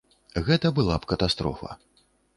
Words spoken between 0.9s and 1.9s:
б катастрофа.